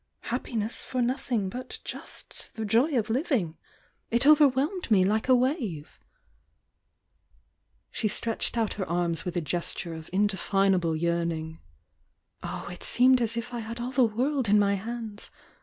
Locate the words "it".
4.15-4.25, 12.71-12.81